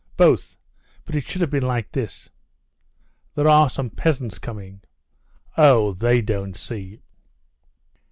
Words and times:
"Both. 0.17 0.57
But 1.05 1.13
it 1.13 1.23
should 1.25 1.41
have 1.41 1.51
been 1.51 1.61
like 1.67 1.91
this...." 1.91 2.27
"There 3.35 3.47
are 3.47 3.69
some 3.69 3.91
peasants 3.91 4.39
coming...." 4.39 4.81
"Oh, 5.59 5.93
they 5.93 6.21
didn't 6.23 6.55
see." 6.55 7.03